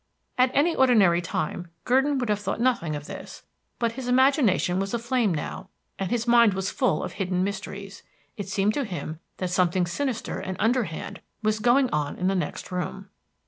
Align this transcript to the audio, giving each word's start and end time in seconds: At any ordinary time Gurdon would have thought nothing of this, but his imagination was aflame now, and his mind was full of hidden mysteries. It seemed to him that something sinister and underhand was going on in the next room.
At 0.35 0.49
any 0.55 0.75
ordinary 0.75 1.21
time 1.21 1.67
Gurdon 1.85 2.17
would 2.17 2.29
have 2.29 2.39
thought 2.39 2.59
nothing 2.59 2.95
of 2.95 3.05
this, 3.05 3.43
but 3.77 3.91
his 3.91 4.07
imagination 4.07 4.79
was 4.79 4.95
aflame 4.95 5.31
now, 5.31 5.69
and 5.99 6.09
his 6.09 6.27
mind 6.27 6.55
was 6.55 6.71
full 6.71 7.03
of 7.03 7.11
hidden 7.13 7.43
mysteries. 7.43 8.01
It 8.35 8.49
seemed 8.49 8.73
to 8.73 8.83
him 8.83 9.19
that 9.37 9.51
something 9.51 9.85
sinister 9.85 10.39
and 10.39 10.57
underhand 10.59 11.21
was 11.43 11.59
going 11.59 11.87
on 11.91 12.15
in 12.17 12.25
the 12.27 12.33
next 12.33 12.71
room. 12.71 13.11